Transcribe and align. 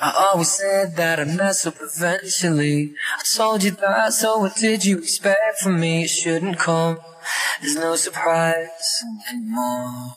I 0.00 0.30
always 0.30 0.50
said 0.50 0.94
that 0.96 1.18
I'd 1.18 1.36
mess 1.36 1.66
up 1.66 1.74
eventually. 1.80 2.94
I 3.18 3.22
told 3.24 3.64
you 3.64 3.72
that, 3.72 4.12
so 4.12 4.38
what 4.38 4.54
did 4.54 4.84
you 4.84 4.98
expect 4.98 5.60
from 5.60 5.80
me? 5.80 6.04
It 6.04 6.08
shouldn't 6.08 6.58
come 6.58 7.00
as 7.62 7.74
no 7.74 7.96
surprise 7.96 9.02
anymore. 9.28 10.16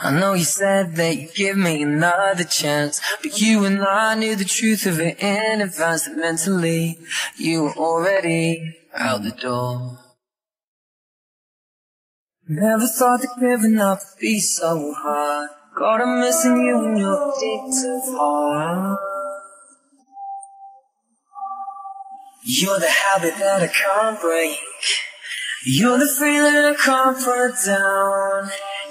I 0.00 0.12
know 0.12 0.34
you 0.34 0.44
said 0.44 0.94
that 0.94 1.16
you'd 1.16 1.34
give 1.34 1.56
me 1.56 1.82
another 1.82 2.44
chance, 2.44 3.00
but 3.20 3.40
you 3.40 3.64
and 3.64 3.82
I 3.82 4.14
knew 4.14 4.36
the 4.36 4.44
truth 4.44 4.86
of 4.86 5.00
it 5.00 5.18
in 5.20 5.60
advance 5.60 6.04
that 6.04 6.16
mentally 6.16 6.98
you 7.36 7.64
were 7.64 7.74
already 7.74 8.76
out 8.94 9.24
the 9.24 9.32
door. 9.32 9.98
Never 12.46 12.86
thought 12.86 13.22
that 13.22 13.40
giving 13.40 13.80
up 13.80 13.98
would 13.98 14.20
be 14.20 14.38
so 14.38 14.94
hard. 14.96 15.50
God, 15.78 16.00
I'm 16.00 16.18
missing 16.18 16.56
you 16.56 16.86
in 16.86 16.96
your 16.96 17.16
addictive 17.16 18.18
heart. 18.18 18.98
You're 22.42 22.80
the 22.80 22.90
habit 22.90 23.34
that 23.38 23.62
I 23.62 23.68
can't 23.68 24.20
break. 24.20 24.58
You're 25.64 25.98
the 25.98 26.08
feeling 26.18 26.56
I 26.56 26.74
can't 26.74 27.16
put 27.16 27.52
down. 27.64 28.50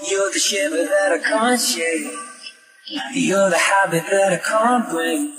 You're 0.09 0.31
the 0.31 0.39
shiver 0.39 0.77
that 0.77 1.11
I 1.11 1.29
can't 1.29 1.59
shake. 1.59 2.09
You're 3.13 3.49
the 3.49 3.57
habit 3.57 4.03
that 4.09 4.31
I 4.31 4.37
can't 4.37 4.89
break. 4.89 5.29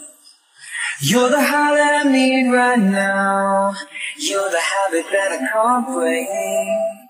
You're 1.00 1.30
the 1.30 1.42
high 1.42 1.76
that 1.76 2.06
I 2.06 2.10
need 2.10 2.50
right 2.50 2.78
now. 2.78 3.72
You're 4.18 4.50
the 4.50 4.60
habit 4.60 5.06
that 5.10 5.32
I 5.32 5.48
can't 5.50 5.86
break. 5.86 7.07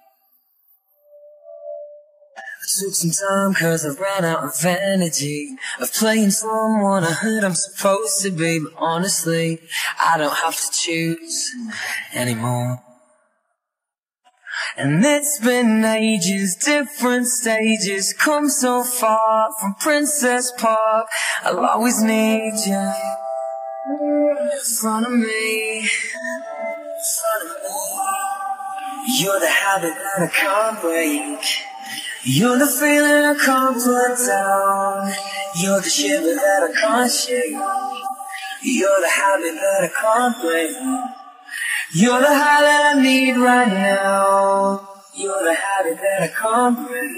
Took 2.81 2.95
some 2.95 3.11
time 3.11 3.55
cause 3.55 3.85
I 3.85 4.01
ran 4.01 4.25
out 4.25 4.45
of 4.45 4.65
energy 4.65 5.57
Of 5.81 5.93
playing 5.93 6.31
someone 6.31 7.03
I 7.03 7.13
heard 7.13 7.43
I'm 7.43 7.55
supposed 7.55 8.23
to 8.23 8.31
be 8.31 8.61
But 8.61 8.73
honestly, 8.77 9.59
I 9.99 10.17
don't 10.17 10.37
have 10.37 10.57
to 10.57 10.71
choose 10.71 11.51
anymore 12.15 12.83
and 14.77 15.05
it's 15.05 15.41
been 15.41 15.85
ages, 15.85 16.57
different 16.57 17.27
stages, 17.27 18.13
come 18.13 18.49
so 18.49 18.85
far 18.85 19.49
from 19.61 19.75
Princess 19.75 20.53
Park. 20.57 21.09
I'll 21.43 21.65
always 21.65 22.03
need 22.03 22.55
you 22.67 22.93
in 23.91 24.51
front 24.81 25.07
of 25.07 25.13
me, 25.13 25.79
in 25.81 25.87
front 27.17 27.43
of 27.45 27.63
me. 27.63 29.19
You're 29.19 29.41
the 29.41 29.49
habit 29.49 29.95
that 29.95 30.23
I 30.23 30.29
can't 30.29 30.81
break. 30.81 31.41
You're 32.25 32.59
the 32.59 32.67
feeling 32.67 33.25
I 33.25 33.35
can't 33.35 33.77
put 33.77 34.19
down. 34.27 35.13
You're 35.57 35.81
the 35.81 35.89
shiver 35.89 36.35
that 36.35 36.69
I 36.69 36.81
can't 36.81 37.13
shake. 37.13 37.53
You're 38.63 39.01
the 39.01 39.09
habit 39.09 39.55
that 39.55 39.85
I 39.85 39.91
can't 40.01 40.43
break. 40.43 40.71
You're 41.95 42.21
the 42.21 42.27
high 42.27 42.61
that 42.63 42.97
I 42.97 43.01
need 43.01 43.37
right 43.37 43.69
now. 43.69 44.89
You're 45.17 45.45
the 45.45 45.55
habit 45.55 45.97
that 45.97 46.23
I 46.23 46.29
can't 46.29 46.89
break. 46.89 47.11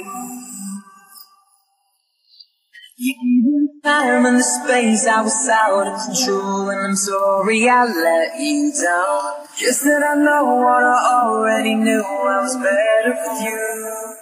You 3.03 3.15
gave 3.15 3.53
me 3.53 3.69
time 3.83 4.27
and 4.27 4.37
the 4.37 4.43
space, 4.43 5.07
I 5.07 5.23
was 5.23 5.49
out 5.49 5.87
of 5.87 6.05
control, 6.05 6.69
and 6.69 6.81
I'm 6.81 6.97
sorry 6.97 7.67
I 7.67 7.85
let 7.85 8.39
you 8.39 8.71
down. 8.71 9.47
Just 9.57 9.83
that 9.85 10.05
I 10.05 10.23
know 10.23 10.57
what 10.57 10.85
I 10.85 11.25
already 11.25 11.75
knew, 11.77 12.03
I 12.03 12.43
was 12.43 12.57
better 12.57 13.17
with 13.17 13.43
you, 13.43 14.17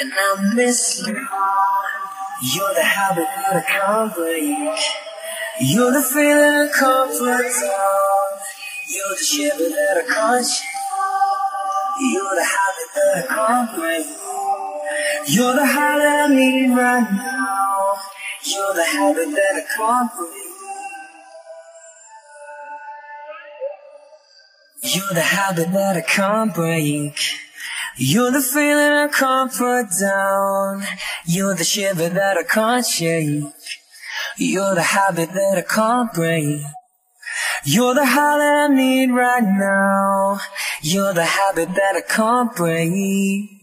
and 0.00 0.12
I 0.14 0.52
miss 0.54 1.02
you. 1.06 1.14
You're 2.54 2.74
the 2.74 2.82
habit 2.82 3.28
that 3.36 3.56
I 3.56 3.62
can't 3.62 4.14
break. 4.14 4.78
You're 5.60 5.92
the 5.92 6.02
feeling 6.02 6.68
put 6.68 7.12
down. 7.18 7.62
You're 8.88 9.08
the 9.10 9.24
shiver 9.24 9.68
that 9.68 10.02
I 10.02 10.12
can't 10.12 10.46
shake. 10.46 10.68
You're 12.00 12.34
the 12.34 12.44
habit 12.44 12.88
that 12.94 13.30
I 13.30 13.34
can't 13.34 13.76
break. 13.76 14.06
You're 15.28 15.54
the 15.54 15.66
high 15.66 15.98
that 15.98 16.30
I 16.30 16.34
need 16.34 16.70
right 16.74 17.12
now. 17.12 17.94
You're 18.44 18.74
the 18.74 18.84
habit 18.84 19.30
that 19.30 19.54
I 19.54 19.64
can't 19.76 20.10
break. 20.16 20.42
You're 24.94 25.14
the 25.14 25.20
habit 25.20 25.72
that 25.72 25.96
I 25.96 26.00
can't 26.00 26.52
break. 26.52 27.41
You're 27.96 28.30
the 28.30 28.40
feeling 28.40 28.92
I 28.92 29.08
can't 29.08 29.52
put 29.52 29.86
down. 30.00 30.84
You're 31.26 31.54
the 31.54 31.64
shiver 31.64 32.08
that 32.08 32.38
I 32.38 32.42
can't 32.42 32.86
shake. 32.86 33.44
You're 34.38 34.74
the 34.74 34.82
habit 34.82 35.32
that 35.34 35.58
I 35.58 35.62
can't 35.62 36.12
break. 36.12 36.62
You're 37.64 37.94
the 37.94 38.06
high 38.06 38.38
that 38.38 38.70
I 38.70 38.74
need 38.74 39.10
right 39.10 39.42
now. 39.42 40.40
You're 40.80 41.12
the 41.12 41.24
habit 41.24 41.74
that 41.74 41.96
I 41.96 42.00
can't 42.00 42.54
break. 42.56 43.61